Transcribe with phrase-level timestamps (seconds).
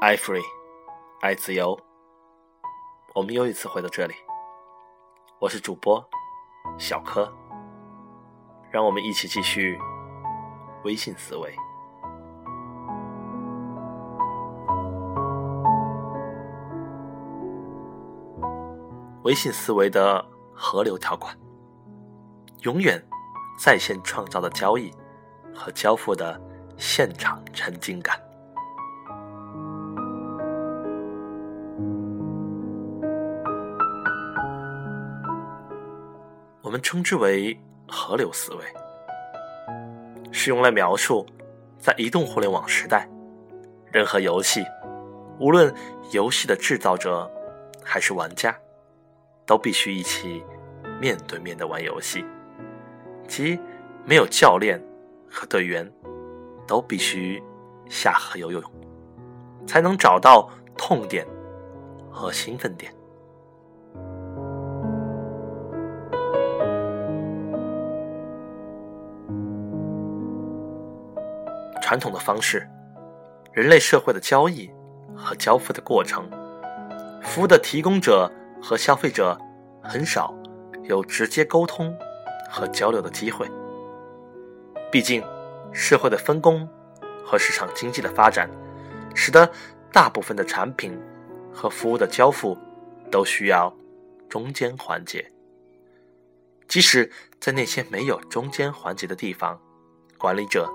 [0.00, 0.42] 爱 free，
[1.20, 1.78] 爱自由。
[3.14, 4.14] 我们又一次回到这里，
[5.38, 6.02] 我是主播
[6.78, 7.30] 小柯，
[8.70, 9.78] 让我们一起继续
[10.84, 11.54] 微信思维。
[19.24, 21.38] 微信思维的河流条款，
[22.62, 23.06] 永远
[23.58, 24.90] 在线创造的交易
[25.54, 26.40] 和交付的
[26.78, 28.18] 现场沉浸感。
[36.70, 38.64] 我们称之为河流思维，
[40.30, 41.26] 是用来描述
[41.80, 43.08] 在移动互联网时代，
[43.90, 44.64] 任何游戏，
[45.40, 45.74] 无论
[46.12, 47.28] 游戏的制造者
[47.82, 48.56] 还是玩家，
[49.44, 50.44] 都必须一起
[51.00, 52.24] 面对面的玩游戏，
[53.26, 53.58] 即
[54.04, 54.80] 没有教练
[55.28, 55.92] 和队员，
[56.68, 57.42] 都必须
[57.88, 58.62] 下河游泳，
[59.66, 61.26] 才能找到痛点
[62.08, 62.94] 和兴奋点。
[71.90, 72.64] 传统的方式，
[73.52, 74.70] 人类社会的交易
[75.12, 76.30] 和交付的过程，
[77.20, 78.30] 服务的提供者
[78.62, 79.36] 和消费者
[79.82, 80.32] 很少
[80.84, 81.92] 有直接沟通
[82.48, 83.44] 和交流的机会。
[84.88, 85.20] 毕竟，
[85.72, 86.64] 社会的分工
[87.26, 88.48] 和市场经济的发展，
[89.16, 89.50] 使得
[89.92, 90.96] 大部分的产品
[91.52, 92.56] 和服务的交付
[93.10, 93.76] 都需要
[94.28, 95.28] 中间环节。
[96.68, 99.60] 即使在那些没有中间环节的地方，
[100.16, 100.72] 管理者。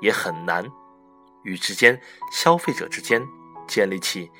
[0.00, 0.64] 也很难
[1.44, 2.00] 与之间
[2.32, 3.22] 消费者之间
[3.66, 4.30] 建立起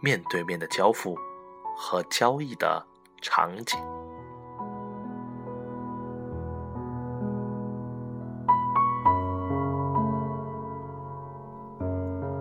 [0.00, 1.16] 面对面的交付
[1.76, 2.84] 和交易的
[3.20, 3.78] 场景。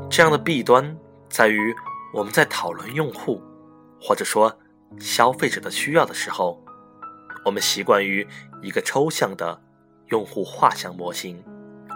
[0.09, 0.97] 这样的弊端
[1.29, 1.73] 在于，
[2.13, 3.41] 我们在讨论用户
[4.01, 4.53] 或者说
[4.99, 6.61] 消费者的需要的时候，
[7.45, 8.27] 我们习惯于
[8.61, 9.61] 一个抽象的
[10.07, 11.41] 用户画像模型。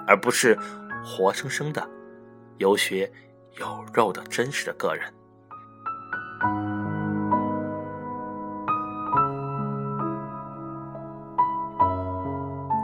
[0.08, 0.58] 而不是
[1.04, 1.88] 活生生的、
[2.58, 3.12] 有血
[3.60, 5.14] 有肉的真实的个人。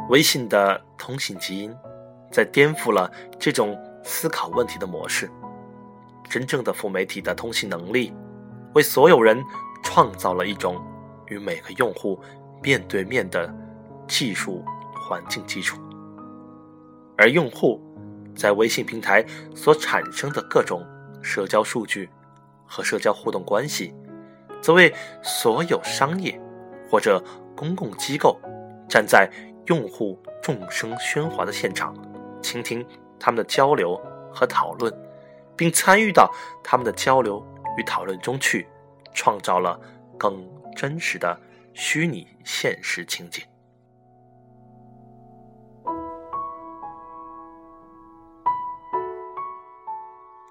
[0.10, 1.72] 微信的通信基因
[2.32, 5.30] 在颠覆了这种思考问题的模式。
[6.28, 8.14] 真正的副媒体的通信能力，
[8.74, 9.44] 为所有人
[9.84, 10.80] 创造了一种
[11.28, 12.20] 与每个用户
[12.62, 13.52] 面对面的
[14.08, 14.64] 技术
[14.94, 15.80] 环境基础。
[17.20, 17.82] 而用户
[18.34, 20.82] 在微信平台所产生的各种
[21.22, 22.10] 社交数据
[22.66, 23.94] 和社交互动关系，
[24.62, 26.40] 则为所有商业
[26.90, 27.22] 或者
[27.58, 28.40] 公共机构
[28.88, 29.30] 站在
[29.66, 31.94] 用户众声喧哗的现场，
[32.42, 32.86] 倾听
[33.20, 34.00] 他们的交流
[34.32, 34.94] 和讨论，
[35.58, 37.46] 并参与到他们的交流
[37.78, 38.66] 与讨论中去，
[39.14, 39.78] 创造了
[40.18, 40.42] 更
[40.74, 41.38] 真实的
[41.74, 43.44] 虚拟现实情景。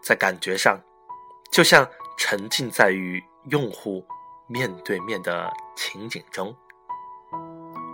[0.09, 0.81] 在感觉上，
[1.51, 1.87] 就像
[2.17, 4.03] 沉浸在与用户
[4.47, 6.57] 面对面的情景中。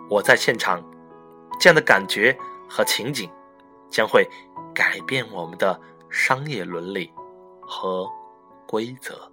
[0.08, 0.80] 我在现场，
[1.58, 2.38] 这样的感觉
[2.68, 3.28] 和情景，
[3.90, 4.24] 将会
[4.72, 7.12] 改变我们的商业伦理
[7.60, 8.08] 和
[8.64, 9.28] 规则。